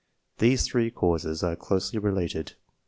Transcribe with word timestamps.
These 0.39 0.65
three 0.65 0.89
causes 0.89 1.43
are 1.43 1.55
closely 1.55 1.99
related. 1.99 2.53